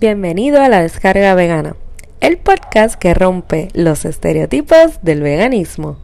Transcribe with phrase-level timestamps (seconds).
[0.00, 1.74] Bienvenido a la descarga vegana,
[2.20, 5.96] el podcast que rompe los estereotipos del veganismo.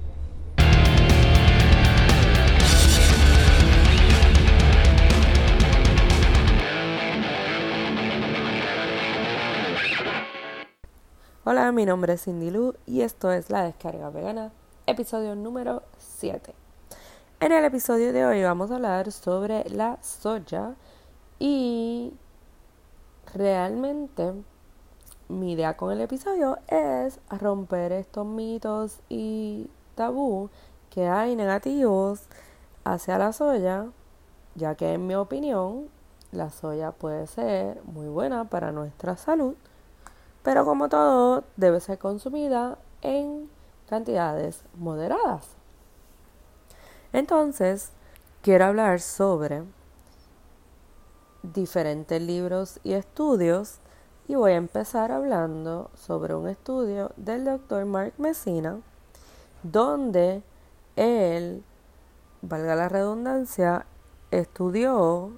[11.44, 14.50] Hola, mi nombre es Cindy Lu y esto es La Descarga Vegana,
[14.88, 16.52] episodio número 7.
[17.38, 20.74] En el episodio de hoy vamos a hablar sobre la soya
[21.38, 22.12] y
[23.34, 24.32] realmente
[25.28, 30.48] mi idea con el episodio es romper estos mitos y tabú
[30.90, 32.22] que hay negativos
[32.84, 33.86] hacia la soya,
[34.54, 35.88] ya que en mi opinión
[36.32, 39.54] la soya puede ser muy buena para nuestra salud
[40.44, 43.50] pero como todo debe ser consumida en
[43.88, 45.48] cantidades moderadas.
[47.12, 47.90] Entonces,
[48.42, 49.62] quiero hablar sobre
[51.52, 53.80] diferentes libros y estudios
[54.26, 58.80] y voy a empezar hablando sobre un estudio del doctor Mark Messina
[59.62, 60.42] donde
[60.96, 61.64] él,
[62.42, 63.86] valga la redundancia,
[64.30, 65.32] estudió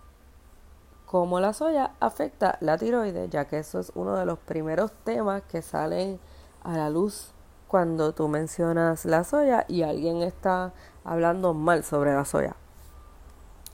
[1.07, 5.43] cómo la soya afecta la tiroides, ya que eso es uno de los primeros temas
[5.43, 6.19] que salen
[6.63, 7.33] a la luz
[7.69, 10.73] cuando tú mencionas la soya y alguien está
[11.05, 12.57] hablando mal sobre la soya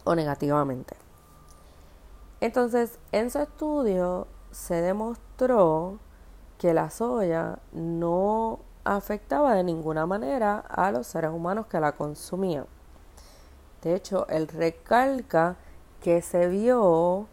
[0.04, 1.01] o negativamente.
[2.42, 6.00] Entonces, en su estudio se demostró
[6.58, 12.66] que la soya no afectaba de ninguna manera a los seres humanos que la consumían.
[13.80, 15.54] De hecho, él recalca
[16.00, 17.28] que se vio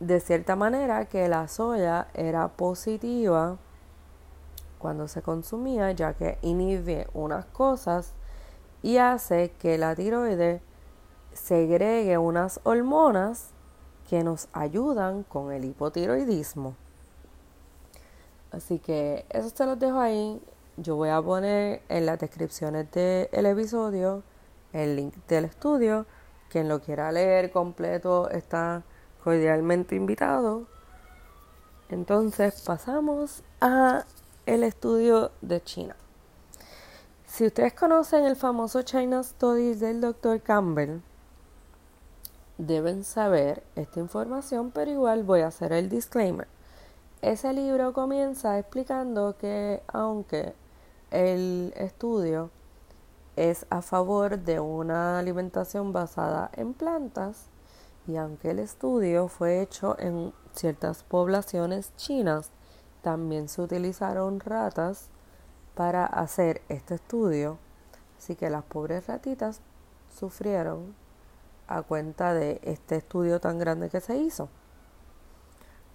[0.00, 3.56] de cierta manera que la soya era positiva
[4.78, 8.12] cuando se consumía ya que inhibe unas cosas
[8.82, 10.60] y hace que la tiroide
[11.32, 13.53] segregue unas hormonas
[14.08, 16.74] que nos ayudan con el hipotiroidismo.
[18.50, 20.40] Así que eso se los dejo ahí.
[20.76, 24.22] Yo voy a poner en las descripciones del episodio
[24.72, 26.06] el link del estudio
[26.54, 28.84] quien lo quiera leer completo está
[29.24, 30.68] cordialmente invitado.
[31.88, 34.04] Entonces pasamos a
[34.46, 35.96] el estudio de China.
[37.26, 40.40] Si ustedes conocen el famoso China Studies del Dr.
[40.42, 41.00] Campbell,
[42.58, 46.48] deben saber esta información, pero igual voy a hacer el disclaimer.
[47.22, 50.54] Ese libro comienza explicando que aunque
[51.10, 52.50] el estudio
[53.36, 57.46] es a favor de una alimentación basada en plantas
[58.06, 62.50] y aunque el estudio fue hecho en ciertas poblaciones chinas,
[63.02, 65.08] también se utilizaron ratas
[65.74, 67.58] para hacer este estudio,
[68.18, 69.60] así que las pobres ratitas
[70.14, 70.94] sufrieron
[71.66, 74.48] a cuenta de este estudio tan grande que se hizo.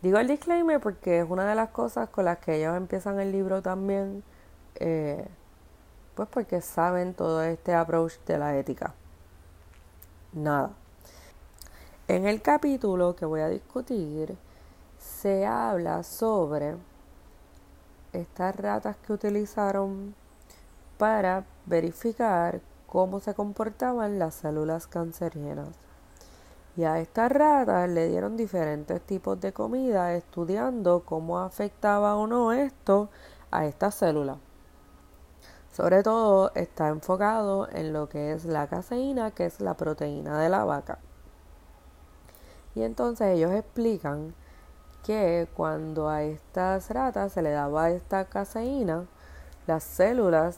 [0.01, 3.31] Digo el disclaimer porque es una de las cosas con las que ellos empiezan el
[3.31, 4.23] libro también.
[4.75, 5.27] Eh,
[6.15, 8.93] pues porque saben todo este approach de la ética.
[10.33, 10.71] Nada.
[12.07, 14.37] En el capítulo que voy a discutir
[14.97, 16.75] se habla sobre
[18.13, 20.15] estas ratas que utilizaron
[20.97, 25.69] para verificar cómo se comportaban las células cancerígenas.
[26.75, 32.51] Y a estas ratas le dieron diferentes tipos de comida estudiando cómo afectaba o no
[32.51, 33.09] esto
[33.51, 34.37] a estas células.
[35.71, 40.49] Sobre todo está enfocado en lo que es la caseína, que es la proteína de
[40.49, 40.97] la vaca.
[42.73, 44.33] Y entonces ellos explican
[45.03, 49.05] que cuando a estas ratas se le daba esta caseína,
[49.67, 50.57] las células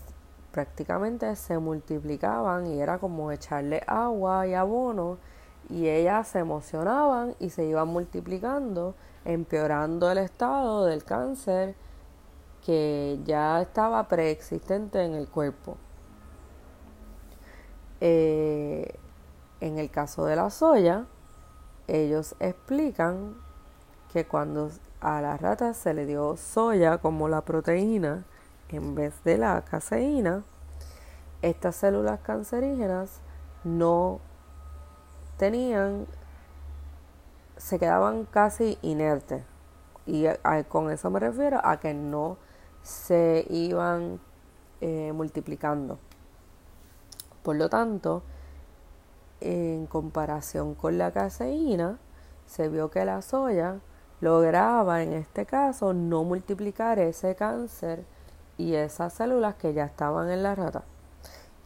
[0.52, 5.18] prácticamente se multiplicaban y era como echarle agua y abono
[5.70, 8.96] y ellas se emocionaban y se iban multiplicando,
[9.26, 11.76] empeorando el estado del cáncer
[12.66, 15.78] que ya estaba preexistente en el cuerpo.
[18.02, 18.94] Eh,
[19.62, 21.06] en el caso de la soya,
[21.88, 23.36] ellos explican
[24.12, 28.26] que cuando a las ratas se le dio soya como la proteína
[28.72, 30.44] en vez de la caseína,
[31.41, 33.22] estas células cancerígenas
[33.64, 34.20] no
[35.38, 36.06] tenían,
[37.58, 39.44] se quedaban casi inertes.
[40.06, 40.26] Y
[40.68, 42.38] con eso me refiero a que no
[42.82, 44.20] se iban
[44.82, 46.00] eh, multiplicando.
[47.44, 48.23] Por lo tanto,
[49.40, 51.97] en comparación con la caseína,
[52.46, 53.79] se vio que la soya
[54.20, 58.06] lograba en este caso no multiplicar ese cáncer
[58.58, 60.84] y esas células que ya estaban en la rata.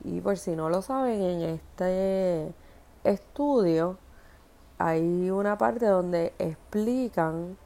[0.03, 2.53] Y por si no lo saben, en este
[3.03, 3.97] estudio
[4.77, 7.57] hay una parte donde explican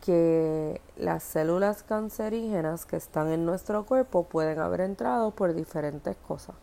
[0.00, 6.54] que las células cancerígenas que están en nuestro cuerpo pueden haber entrado por diferentes cosas.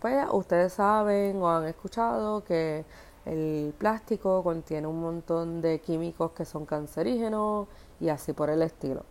[0.00, 2.84] Pues ustedes saben o han escuchado que
[3.24, 7.68] el plástico contiene un montón de químicos que son cancerígenos
[8.00, 9.04] y así por el estilo.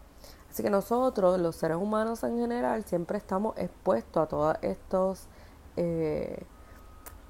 [0.51, 5.27] Así que nosotros, los seres humanos en general, siempre estamos expuestos a todos estos
[5.77, 6.45] eh,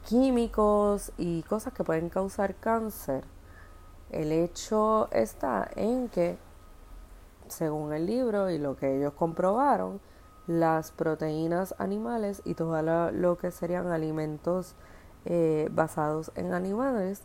[0.10, 3.24] químicos y cosas que pueden causar cáncer.
[4.10, 6.40] El hecho está en que,
[7.48, 10.02] según el libro y lo que ellos comprobaron,
[10.48, 12.82] las proteínas animales y todo
[13.12, 14.74] lo, que serían alimentos
[15.26, 17.22] eh, basados en animales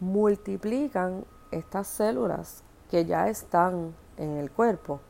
[0.00, 5.00] multiplican estas células que ya están en el cuerpo.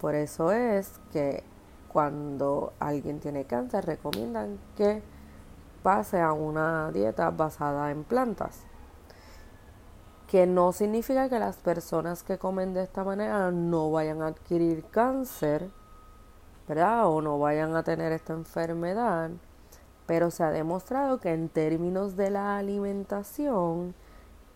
[0.00, 1.44] Por eso es que
[1.92, 5.02] cuando alguien tiene cáncer recomiendan que
[5.82, 8.66] pase a una dieta basada en plantas
[10.30, 14.84] que no significa que las personas que comen de esta manera no vayan a adquirir
[14.84, 15.68] cáncer,
[16.68, 17.08] ¿verdad?
[17.08, 19.30] O no vayan a tener esta enfermedad,
[20.06, 23.96] pero se ha demostrado que en términos de la alimentación,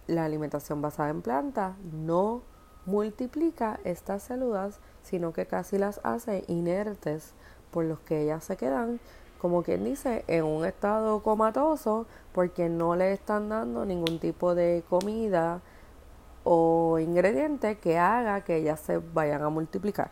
[0.07, 2.43] la alimentación basada en plantas no
[2.87, 7.33] multiplica estas células, sino que casi las hace inertes,
[7.71, 9.01] por los que ellas se quedan,
[9.41, 14.85] como quien dice, en un estado comatoso porque no le están dando ningún tipo de
[14.89, 15.61] comida
[16.45, 20.11] o ingrediente que haga que ellas se vayan a multiplicar.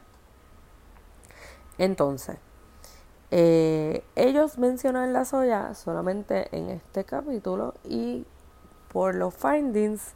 [1.78, 2.36] Entonces,
[3.30, 8.26] eh, ellos mencionan la soya solamente en este capítulo y
[8.92, 10.14] por los findings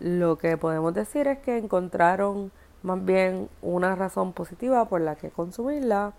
[0.00, 2.52] lo que podemos decir es que encontraron
[2.82, 6.12] más bien una razón positiva por la que consumirla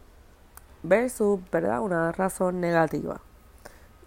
[0.83, 3.21] versus, ¿verdad?, una razón negativa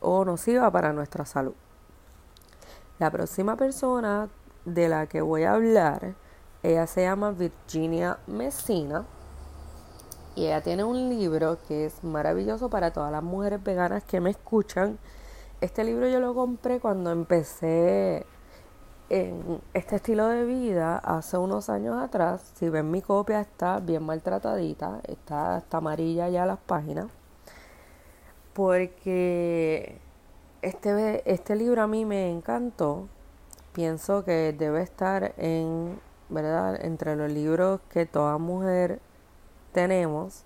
[0.01, 1.55] o nociva para nuestra salud.
[2.99, 4.29] La próxima persona
[4.65, 6.15] de la que voy a hablar,
[6.63, 9.05] ella se llama Virginia Messina
[10.35, 14.31] y ella tiene un libro que es maravilloso para todas las mujeres veganas que me
[14.31, 14.99] escuchan.
[15.61, 18.27] Este libro yo lo compré cuando empecé
[19.11, 22.53] en este estilo de vida hace unos años atrás.
[22.55, 27.07] Si ven mi copia está bien maltratadita, está hasta amarilla ya las páginas.
[28.55, 29.99] Porque
[30.63, 33.09] este, este libro a mí me encantó.
[33.73, 36.85] Pienso que debe estar en, ¿verdad?
[36.85, 39.01] Entre los libros que toda mujer
[39.73, 40.45] tenemos.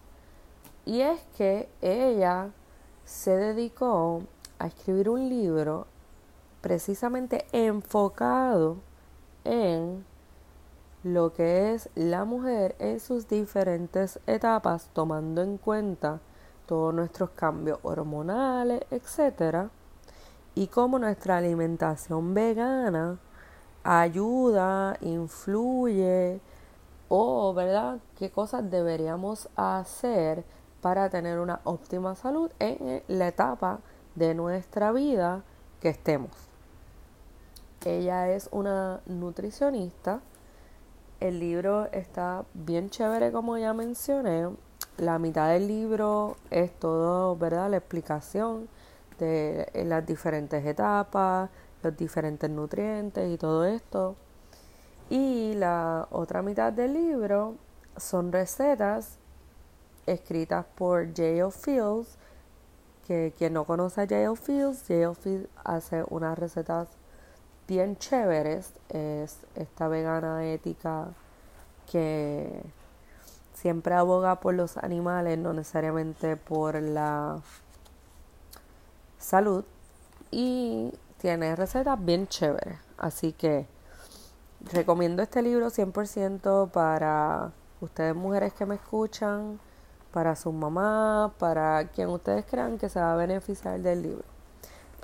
[0.87, 2.51] Y es que ella
[3.05, 4.23] se dedicó
[4.59, 5.87] a escribir un libro
[6.65, 8.79] precisamente enfocado
[9.45, 10.03] en
[11.03, 16.21] lo que es la mujer en sus diferentes etapas, tomando en cuenta
[16.65, 19.69] todos nuestros cambios hormonales, etcétera,
[20.55, 23.19] y cómo nuestra alimentación vegana
[23.83, 26.41] ayuda, influye
[27.11, 30.47] o, ¿verdad?, qué cosas deberíamos hacer
[30.81, 33.81] para tener una óptima salud en la etapa
[34.15, 35.45] de nuestra vida
[35.79, 36.54] que estemos.
[37.85, 40.21] Ella es una nutricionista.
[41.21, 44.49] El libro está bien chévere como ya mencioné.
[44.97, 47.71] La mitad del libro es todo, ¿verdad?
[47.71, 48.69] La explicación
[49.19, 51.51] de las diferentes etapas,
[51.83, 54.17] los diferentes nutrientes y todo esto.
[55.11, 57.57] Y la otra mitad del libro
[57.99, 59.19] son recetas
[60.07, 61.51] escritas por J.O.
[61.51, 62.17] Fields,
[63.07, 64.37] que quien no conoce a J.O.
[64.37, 65.15] Fields, J.O.
[65.15, 66.89] Fields hace unas recetas
[67.67, 71.09] bien chéveres es esta vegana ética
[71.91, 72.63] que
[73.53, 77.41] siempre aboga por los animales, no necesariamente por la
[79.19, 79.65] salud
[80.31, 82.79] y tiene recetas bien chéveres.
[82.99, 83.67] Así que
[84.73, 89.61] recomiendo este libro 100% para ustedes mujeres que me escuchan,
[90.13, 94.34] para su mamá, para quien ustedes crean que se va a beneficiar del libro.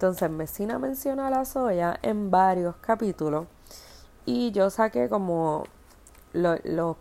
[0.00, 3.46] Entonces, Messina menciona la soya en varios capítulos
[4.24, 5.64] y yo saqué como
[6.32, 6.96] los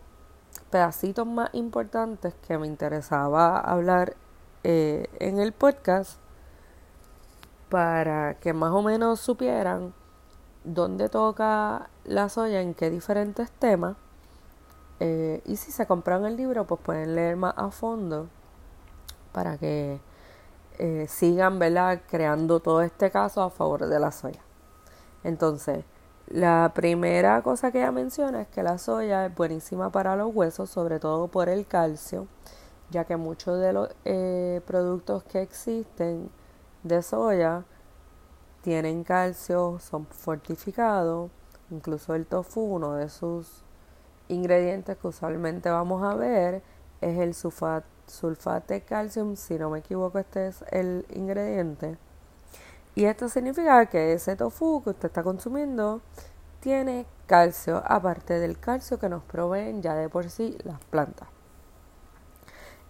[0.68, 4.16] pedacitos más importantes que me interesaba hablar
[4.64, 6.18] eh, en el podcast
[7.70, 9.94] para que más o menos supieran
[10.64, 13.96] dónde toca la soya, en qué diferentes temas.
[14.98, 18.28] Eh, y si se compran el libro, pues pueden leer más a fondo
[19.32, 20.02] para que
[20.82, 22.00] eh, sigan ¿verdad?
[22.08, 24.40] creando todo este caso a favor de la soya.
[25.24, 25.84] Entonces,
[26.26, 30.70] la primera cosa que ella menciona es que la soya es buenísima para los huesos,
[30.70, 32.28] sobre todo por el calcio,
[32.90, 36.30] ya que muchos de los eh, productos que existen
[36.82, 37.64] de soya
[38.62, 41.30] tienen calcio, son fortificados,
[41.70, 43.64] incluso el tofu, uno de sus
[44.28, 46.62] ingredientes que usualmente vamos a ver
[47.02, 51.96] es el sulfato sulfate calcium, si no me equivoco este es el ingrediente.
[52.94, 56.02] Y esto significa que ese tofu que usted está consumiendo
[56.60, 61.28] tiene calcio, aparte del calcio que nos proveen ya de por sí las plantas.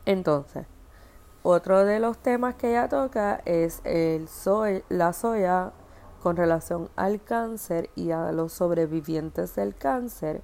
[0.07, 0.67] Entonces,
[1.43, 4.29] otro de los temas que ella toca es el
[4.89, 5.73] la soya
[6.23, 10.43] con relación al cáncer y a los sobrevivientes del cáncer.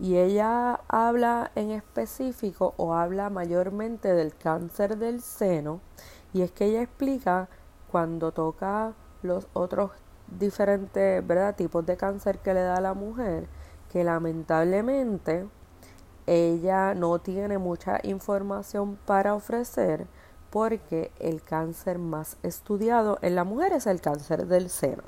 [0.00, 5.80] Y ella habla en específico o habla mayormente del cáncer del seno.
[6.32, 7.50] Y es que ella explica
[7.90, 9.90] cuando toca los otros
[10.26, 11.22] diferentes
[11.56, 13.46] tipos de cáncer que le da a la mujer,
[13.90, 15.46] que lamentablemente
[16.26, 20.06] ella no tiene mucha información para ofrecer
[20.50, 25.02] porque el cáncer más estudiado en la mujer es el cáncer del seno.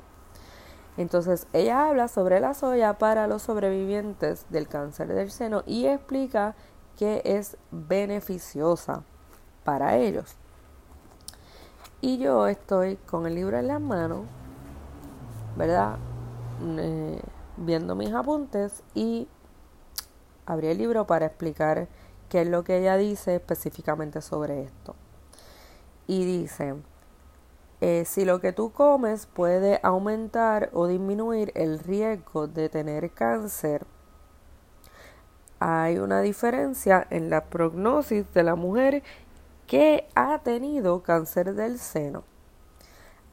[0.97, 6.55] Entonces ella habla sobre la soya para los sobrevivientes del cáncer del seno y explica
[6.97, 9.03] que es beneficiosa
[9.63, 10.35] para ellos.
[12.01, 14.25] Y yo estoy con el libro en las manos,
[15.55, 15.97] ¿verdad?
[16.61, 17.19] Eh,
[17.57, 19.27] viendo mis apuntes y
[20.45, 21.87] abrí el libro para explicar
[22.29, 24.95] qué es lo que ella dice específicamente sobre esto
[26.07, 26.75] y dice,
[27.85, 33.85] eh, si lo que tú comes puede aumentar o disminuir el riesgo de tener cáncer,
[35.59, 39.03] hay una diferencia en la prognosis de la mujer
[39.67, 42.23] que ha tenido cáncer del seno.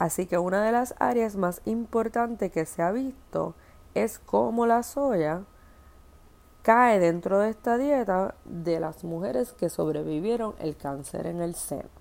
[0.01, 3.55] Así que una de las áreas más importantes que se ha visto
[3.95, 5.45] es cómo la soya
[6.63, 12.00] cae dentro de esta dieta de las mujeres que sobrevivieron el cáncer en el seno.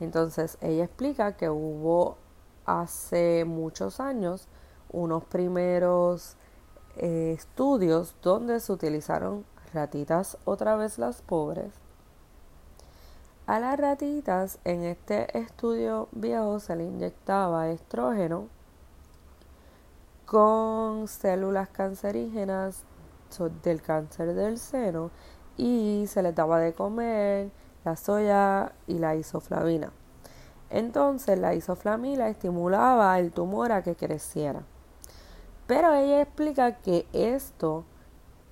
[0.00, 2.16] Entonces ella explica que hubo
[2.64, 4.48] hace muchos años
[4.90, 6.36] unos primeros
[6.96, 11.72] eh, estudios donde se utilizaron ratitas otra vez las pobres.
[13.46, 18.48] A las ratitas en este estudio viejo se le inyectaba estrógeno
[20.24, 22.84] con células cancerígenas
[23.64, 25.10] del cáncer del seno
[25.56, 27.50] y se les daba de comer
[27.84, 29.92] la soya y la isoflavina.
[30.70, 34.62] Entonces la isoflavina estimulaba el tumor a que creciera.
[35.66, 37.84] Pero ella explica que esto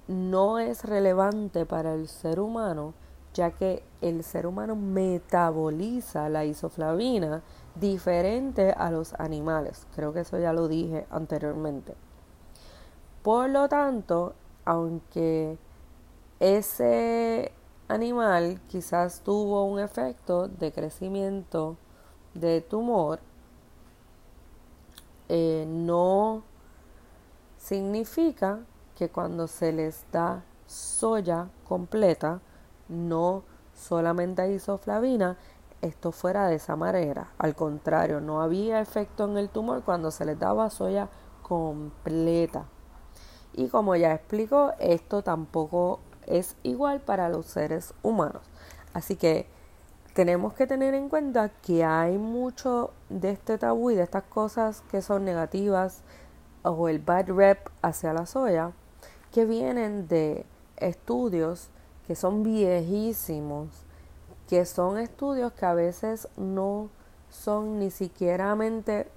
[0.08, 2.94] no es relevante para el ser humano,
[3.34, 7.42] ya que el ser humano metaboliza la isoflavina
[7.74, 9.86] diferente a los animales.
[9.94, 11.94] Creo que eso ya lo dije anteriormente.
[13.22, 15.58] Por lo tanto, aunque
[16.40, 17.52] ese
[17.88, 21.76] animal quizás tuvo un efecto de crecimiento
[22.34, 23.20] de tumor,
[25.28, 26.42] eh, no
[27.56, 28.60] significa
[28.96, 32.40] que cuando se les da soya completa,
[32.88, 33.42] no
[33.74, 35.36] solamente isoflavina,
[35.80, 37.30] esto fuera de esa manera.
[37.38, 41.08] Al contrario, no había efecto en el tumor cuando se les daba soya
[41.42, 42.64] completa.
[43.52, 48.42] Y como ya explicó, esto tampoco es igual para los seres humanos.
[48.94, 49.46] Así que
[50.14, 54.82] tenemos que tener en cuenta que hay mucho de este tabú y de estas cosas
[54.90, 56.02] que son negativas
[56.62, 58.72] o el bad rep hacia la soya
[59.32, 60.44] que vienen de
[60.76, 61.68] estudios
[62.06, 63.68] que son viejísimos,
[64.48, 66.88] que son estudios que a veces no
[67.28, 68.56] son ni siquiera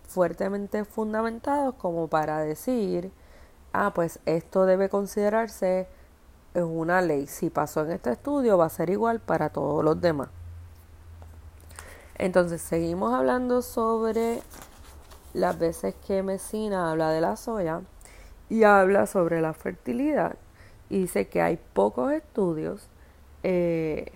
[0.04, 3.12] fuertemente fundamentados como para decir,
[3.72, 5.88] ah, pues esto debe considerarse
[6.54, 7.28] es una ley.
[7.28, 10.30] Si pasó en este estudio, va a ser igual para todos los demás.
[12.16, 14.42] Entonces, seguimos hablando sobre
[15.34, 17.82] las veces que Messina habla de la soya
[18.50, 20.36] y habla sobre la fertilidad.
[20.90, 22.88] Y dice que hay pocos estudios
[23.44, 24.12] eh,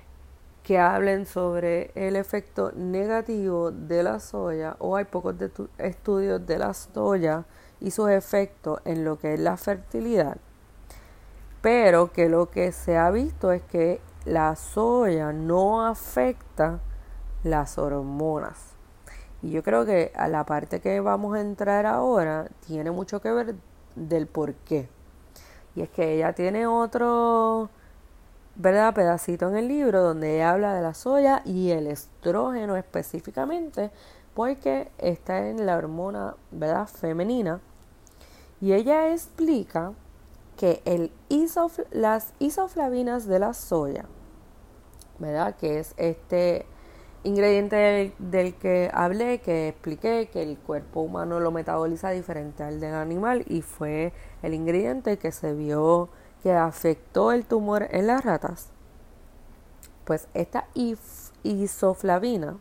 [0.63, 5.36] que hablen sobre el efecto negativo de la soya o hay pocos
[5.77, 7.46] estudios de la soya
[7.80, 10.38] y sus efectos en lo que es la fertilidad
[11.66, 16.80] pero que lo que se ha visto es que la soya no afecta
[17.42, 18.76] las hormonas.
[19.42, 23.32] Y yo creo que a la parte que vamos a entrar ahora tiene mucho que
[23.32, 23.56] ver
[23.96, 24.88] del por qué.
[25.74, 27.72] Y es que ella tiene otro,
[28.54, 28.94] ¿verdad?
[28.94, 33.90] Pedacito en el libro donde ella habla de la soya y el estrógeno específicamente,
[34.36, 36.86] porque está en la hormona, ¿verdad?
[36.86, 37.60] Femenina.
[38.62, 39.94] Y ella explica
[40.56, 41.12] que el
[41.92, 44.06] las isoflavinas de la soya,
[45.20, 45.56] ¿verdad?
[45.56, 46.66] Que es este
[47.24, 52.94] ingrediente del, que hablé, que expliqué que el cuerpo humano lo metaboliza diferente al del
[52.94, 56.10] animal y fue el ingrediente que se vio
[56.44, 58.70] que afectó el tumor en las ratas,
[60.04, 60.68] pues esta
[61.44, 62.58] isoflavina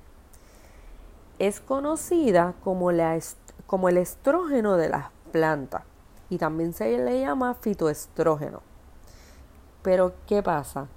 [1.38, 3.18] es conocida como, la
[3.66, 5.82] como el estrógeno de las plantas
[6.34, 8.60] y también se le llama fitoestrógeno.
[9.82, 10.88] Pero ¿qué pasa?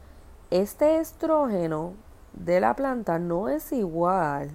[0.50, 1.94] Este estrógeno
[2.34, 4.50] de la planta no es igual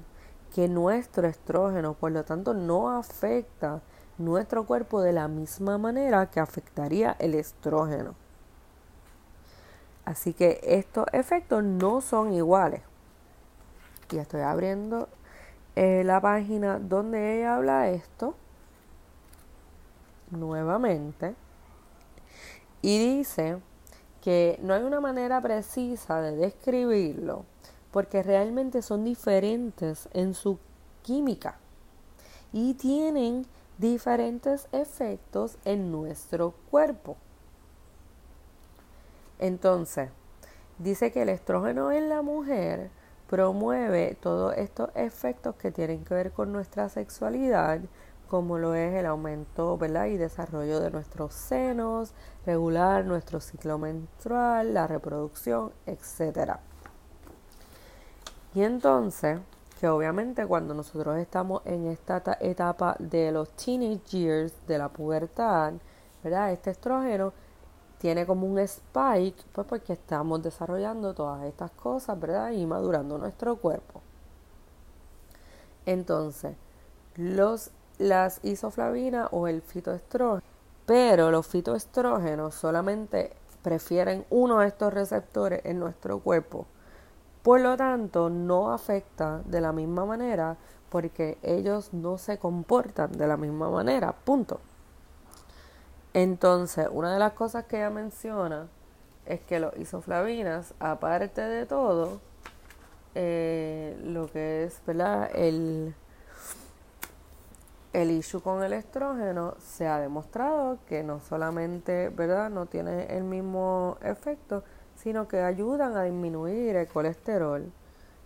[0.53, 3.81] que nuestro estrógeno, por lo tanto no afecta
[4.19, 8.17] nuestro cuerpo de la misma manera que afectaría el estrógeno.
[10.05, 12.81] Así que estos efectos no son iguales.
[14.11, 15.09] Y estoy abriendo
[15.77, 18.35] eh, la página donde ella habla esto
[20.33, 21.35] nuevamente
[22.81, 23.59] y dice
[24.21, 27.45] que no hay una manera precisa de describirlo
[27.91, 30.59] porque realmente son diferentes en su
[31.03, 31.59] química
[32.53, 33.47] y tienen
[33.79, 37.17] diferentes efectos en nuestro cuerpo.
[39.39, 40.11] Entonces,
[40.79, 42.91] dice que el estrógeno en la mujer
[43.29, 47.81] promueve todos estos efectos que tienen que ver con nuestra sexualidad,
[48.33, 50.07] como lo es el aumento ¿verdad?
[50.07, 52.15] y desarrollo de nuestros senos,
[52.47, 56.55] regular nuestro ciclo menstrual, la reproducción, etc.
[58.55, 59.39] Y entonces,
[59.79, 65.75] que obviamente cuando nosotros estamos en esta etapa de los teenage years, de la pubertad,
[66.25, 66.53] ¿verdad?
[66.53, 67.35] Este estrógeno
[67.99, 72.53] tiene como un spike, pues porque estamos desarrollando todas estas cosas, ¿verdad?
[72.53, 74.01] Y madurando nuestro cuerpo.
[75.85, 76.57] Entonces,
[77.17, 77.71] los,
[78.03, 80.43] las isoflavinas o el fitoestrógeno,
[80.87, 83.33] pero los fitoestrógenos solamente
[83.63, 86.67] prefieren uno de estos receptores en nuestro cuerpo.
[87.43, 90.57] Por lo tanto, no afecta de la misma manera
[90.91, 94.13] porque ellos no se comportan de la misma manera.
[94.13, 94.61] Punto.
[96.13, 98.69] Entonces, una de las cosas que ella menciona
[99.25, 102.21] es que los isoflavinas, aparte de todo,
[103.15, 105.31] eh, lo que es ¿verdad?
[105.35, 105.95] El,
[107.93, 112.51] el issue con el estrógeno se ha demostrado que no solamente ¿verdad?
[112.51, 117.71] no tiene el mismo efecto, sino que ayudan a disminuir el colesterol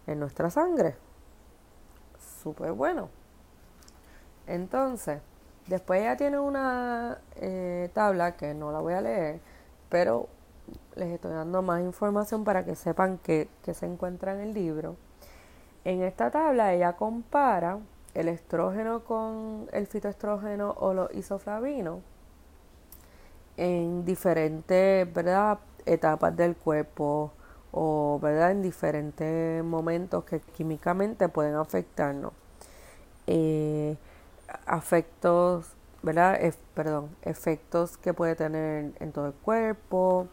[0.06, 0.96] en nuestra sangre.
[2.42, 3.08] Súper bueno.
[4.46, 5.20] Entonces,
[5.66, 9.40] Después ya tiene una eh, tabla que no la voy a leer,
[9.88, 10.28] pero
[10.94, 14.96] les estoy dando más información para que sepan que, se encuentra en el libro.
[15.84, 17.80] En esta tabla ella compara
[18.16, 22.00] el estrógeno con el fitoestrógeno o los isoflavinos
[23.58, 25.58] en diferentes ¿verdad?
[25.84, 27.32] etapas del cuerpo
[27.72, 28.52] o ¿verdad?
[28.52, 32.32] en diferentes momentos que químicamente pueden afectarnos.
[33.26, 33.96] Eh,
[34.64, 35.66] afectos,
[36.02, 36.38] ¿verdad?
[36.74, 40.28] perdón, efectos que puede tener en todo el cuerpo,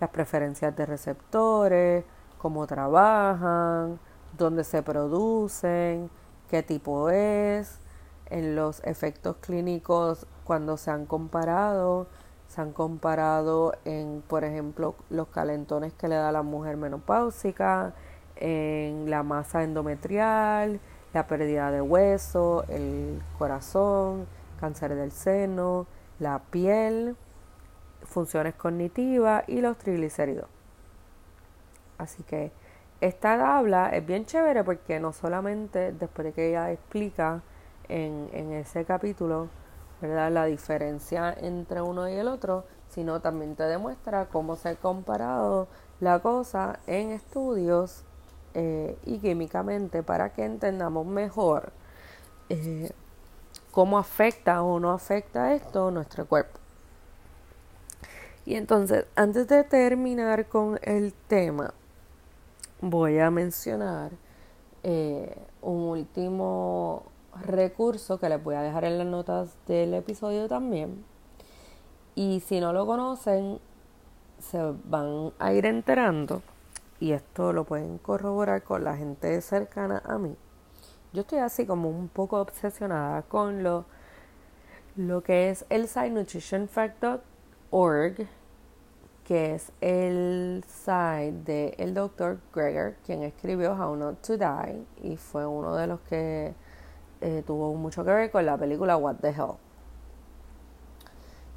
[0.00, 2.04] las preferencias de receptores,
[2.36, 3.98] cómo trabajan,
[4.36, 6.10] dónde se producen,
[6.52, 7.78] qué tipo es,
[8.26, 12.08] en los efectos clínicos cuando se han comparado,
[12.46, 17.94] se han comparado en, por ejemplo, los calentones que le da la mujer menopáusica,
[18.36, 20.78] en la masa endometrial,
[21.14, 24.26] la pérdida de hueso, el corazón,
[24.60, 25.86] cáncer del seno,
[26.18, 27.16] la piel,
[28.02, 30.50] funciones cognitivas y los triglicéridos.
[31.96, 32.52] Así que
[33.02, 37.42] esta tabla es bien chévere porque no solamente después de que ella explica
[37.88, 39.48] en, en ese capítulo
[40.00, 40.30] ¿verdad?
[40.30, 45.66] la diferencia entre uno y el otro, sino también te demuestra cómo se ha comparado
[45.98, 48.04] la cosa en estudios
[48.54, 51.72] eh, y químicamente para que entendamos mejor
[52.50, 52.92] eh,
[53.72, 56.60] cómo afecta o no afecta esto nuestro cuerpo.
[58.44, 61.74] Y entonces, antes de terminar con el tema,
[62.82, 64.10] voy a mencionar
[64.82, 67.04] eh, un último
[67.46, 71.02] recurso que les voy a dejar en las notas del episodio también.
[72.14, 73.58] Y si no lo conocen,
[74.38, 76.42] se van a ir enterando
[76.98, 80.36] y esto lo pueden corroborar con la gente cercana a mí.
[81.12, 83.84] Yo estoy así como un poco obsesionada con lo,
[84.96, 88.26] lo que es el site nutritionfact.org,
[89.24, 95.16] que es el site del el doctor Greger, quien escribió How Not to Die y
[95.16, 96.54] fue uno de los que
[97.20, 99.56] eh, tuvo mucho que ver con la película What the Hell.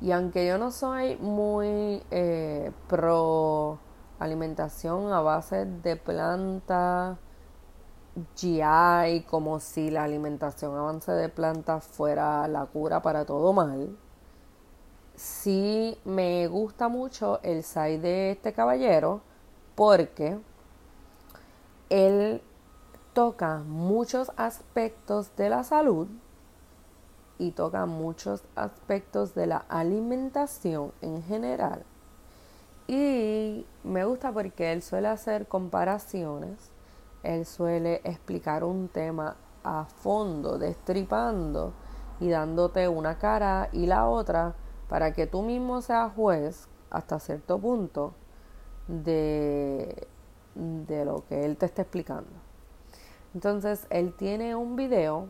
[0.02, 3.80] Y aunque yo no soy muy eh, pro
[4.20, 7.18] alimentación a base de planta
[8.36, 13.98] GI, como si la alimentación a base de plantas fuera la cura para todo mal.
[15.16, 19.22] Sí me gusta mucho el site de este caballero
[19.76, 20.38] porque
[21.90, 22.42] él
[23.14, 26.08] toca muchos aspectos de la salud
[27.38, 31.84] y toca muchos aspectos de la alimentación en general.
[32.88, 36.72] Y me gusta porque él suele hacer comparaciones,
[37.24, 41.74] él suele explicar un tema a fondo, destripando
[42.20, 44.54] y dándote una cara y la otra
[44.90, 48.14] para que tú mismo seas juez hasta cierto punto
[48.88, 50.08] de,
[50.56, 52.30] de lo que él te está explicando.
[53.34, 55.28] Entonces, él tiene un video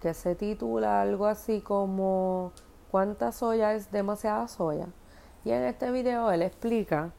[0.00, 2.52] que se titula algo así como
[2.90, 4.88] ¿Cuánta soya es demasiada soya?
[5.44, 7.12] Y en este video él explica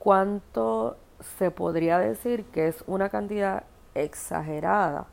[0.00, 0.96] cuánto
[1.38, 3.62] se podría decir que es una cantidad
[3.94, 5.06] exagerada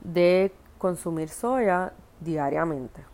[0.00, 3.11] de consumir soya diariamente.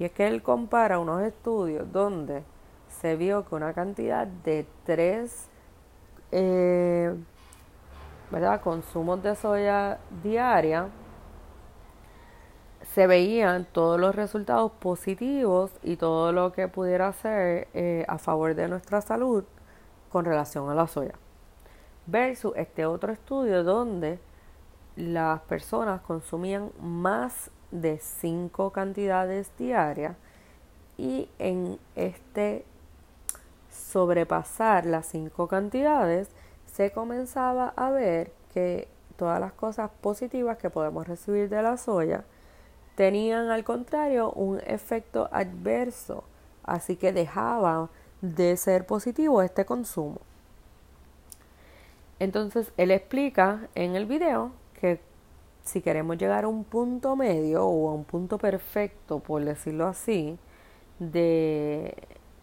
[0.00, 2.42] Y es que él compara unos estudios donde
[2.88, 5.50] se vio que una cantidad de tres
[6.32, 7.14] eh,
[8.30, 8.62] ¿verdad?
[8.62, 10.88] consumos de soya diaria
[12.80, 18.54] se veían todos los resultados positivos y todo lo que pudiera hacer eh, a favor
[18.54, 19.44] de nuestra salud
[20.08, 21.14] con relación a la soya.
[22.06, 24.18] Versus este otro estudio donde
[24.96, 30.16] las personas consumían más de 5 cantidades diarias
[30.98, 32.64] y en este
[33.70, 36.28] sobrepasar las 5 cantidades
[36.66, 42.24] se comenzaba a ver que todas las cosas positivas que podemos recibir de la soya
[42.94, 46.24] tenían al contrario un efecto adverso,
[46.64, 47.88] así que dejaba
[48.20, 50.18] de ser positivo este consumo.
[52.18, 55.00] Entonces él explica en el video que
[55.62, 60.38] si queremos llegar a un punto medio o a un punto perfecto, por decirlo así,
[60.98, 61.94] de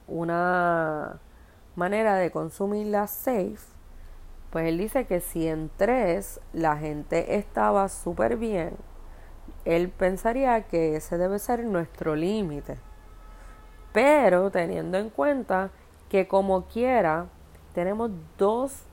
[0.08, 1.20] una
[1.76, 3.58] manera de consumirla safe,
[4.50, 8.78] pues él dice que si en tres la gente estaba súper bien,
[9.66, 12.78] él pensaría que ese debe ser nuestro límite.
[13.92, 15.72] Pero teniendo en cuenta
[16.10, 17.28] que como quiera,
[17.74, 18.87] tenemos dos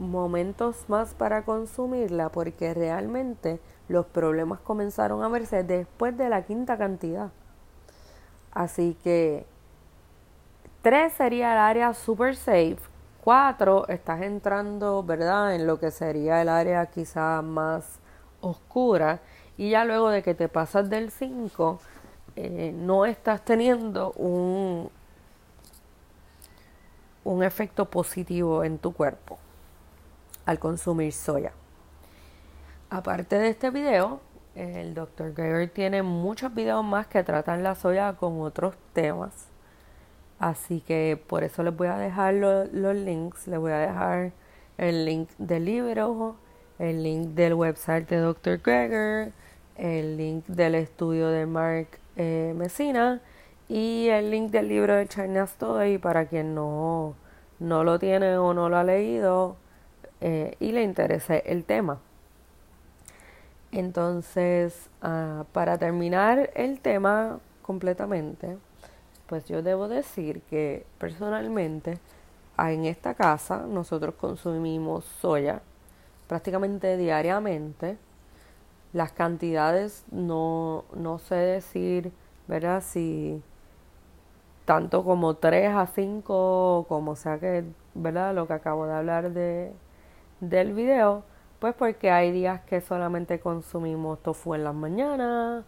[0.00, 6.78] momentos más para consumirla porque realmente los problemas comenzaron a verse después de la quinta
[6.78, 7.30] cantidad.
[8.52, 9.46] Así que
[10.82, 12.78] 3 sería el área super safe.
[13.22, 15.54] 4 estás entrando, ¿verdad?
[15.54, 18.00] En lo que sería el área quizá más
[18.40, 19.20] oscura.
[19.58, 21.78] Y ya luego de que te pasas del 5,
[22.36, 24.90] eh, no estás teniendo un,
[27.24, 29.38] un efecto positivo en tu cuerpo
[30.50, 31.52] al consumir soya.
[32.90, 34.20] Aparte de este video,
[34.56, 35.32] el Dr.
[35.32, 39.46] Greger tiene muchos videos más que tratan la soya con otros temas.
[40.40, 43.46] Así que por eso les voy a dejar los links.
[43.46, 44.32] Les voy a dejar
[44.76, 46.34] el link del libro,
[46.80, 48.58] el link del website de Dr.
[48.58, 49.32] Greger,
[49.76, 51.86] el link del estudio de Mark
[52.16, 53.20] eh, Messina
[53.68, 57.14] y el link del libro de China Story para quien no,
[57.60, 59.56] no lo tiene o no lo ha leído
[60.20, 61.98] eh, y le interese el tema.
[63.72, 68.58] Entonces, ah, para terminar el tema completamente,
[69.26, 71.98] pues yo debo decir que personalmente
[72.58, 75.62] en esta casa nosotros consumimos soya
[76.26, 77.96] prácticamente diariamente.
[78.92, 82.12] Las cantidades no, no sé decir,
[82.48, 82.82] ¿verdad?
[82.82, 83.40] Si
[84.64, 88.34] tanto como 3 a 5, como sea que, ¿verdad?
[88.34, 89.72] Lo que acabo de hablar de,
[90.40, 91.24] del video,
[91.58, 95.64] pues porque hay días que solamente consumimos tofu en las mañanas,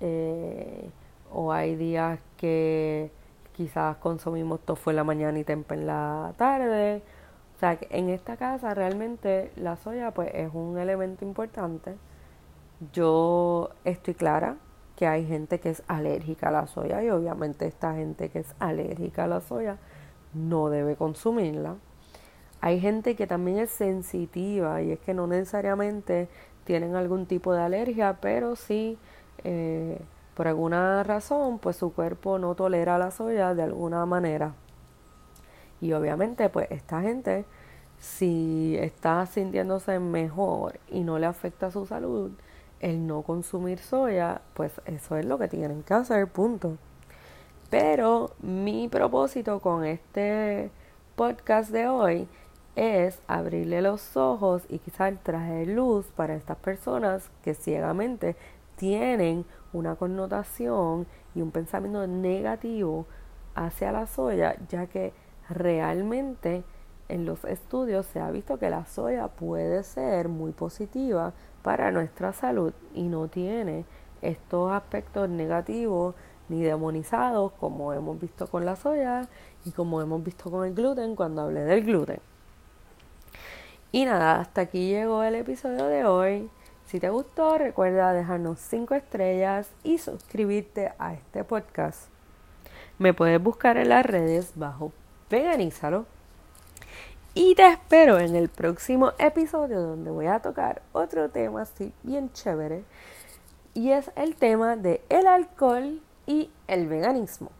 [0.00, 0.90] eh,
[1.32, 3.10] o hay días que
[3.52, 7.02] quizás consumimos tofu en la mañana y tempe en la tarde.
[7.56, 11.96] O sea, que en esta casa realmente la soya pues es un elemento importante.
[12.92, 14.56] Yo estoy clara
[14.96, 18.54] que hay gente que es alérgica a la soya y obviamente esta gente que es
[18.58, 19.78] alérgica a la soya
[20.34, 21.76] no debe consumirla.
[22.62, 26.28] Hay gente que también es sensitiva y es que no necesariamente
[26.64, 28.96] tienen algún tipo de alergia, pero sí
[29.42, 29.98] eh,
[30.36, 34.54] por alguna razón pues su cuerpo no tolera la soya de alguna manera.
[35.80, 37.44] Y obviamente pues esta gente
[37.98, 42.30] si está sintiéndose mejor y no le afecta su salud,
[42.78, 46.76] el no consumir soya, pues eso es lo que tienen que hacer, punto.
[47.70, 50.70] Pero mi propósito con este
[51.16, 52.28] podcast de hoy
[52.76, 58.36] es abrirle los ojos y quizás traer luz para estas personas que ciegamente
[58.76, 63.06] tienen una connotación y un pensamiento negativo
[63.54, 65.12] hacia la soya, ya que
[65.48, 66.64] realmente
[67.08, 72.32] en los estudios se ha visto que la soya puede ser muy positiva para nuestra
[72.32, 73.84] salud y no tiene
[74.22, 76.14] estos aspectos negativos
[76.48, 79.28] ni demonizados como hemos visto con la soya
[79.64, 82.31] y como hemos visto con el gluten cuando hablé del gluten.
[83.92, 86.50] Y nada, hasta aquí llegó el episodio de hoy.
[86.86, 92.08] Si te gustó, recuerda dejarnos 5 estrellas y suscribirte a este podcast.
[92.98, 94.92] Me puedes buscar en las redes bajo
[95.28, 96.06] Veganízalo.
[97.34, 102.32] Y te espero en el próximo episodio donde voy a tocar otro tema así bien
[102.32, 102.84] chévere.
[103.74, 107.50] Y es el tema de el alcohol y el veganismo.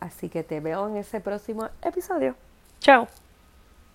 [0.00, 2.34] Así que te veo en ese próximo episodio.
[2.80, 3.06] Chao.